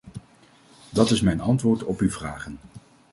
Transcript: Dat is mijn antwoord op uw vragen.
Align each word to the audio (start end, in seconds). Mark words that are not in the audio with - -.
Dat 0.89 1.09
is 1.11 1.21
mijn 1.21 1.41
antwoord 1.41 1.83
op 1.83 1.99
uw 1.99 2.09
vragen. 2.09 2.57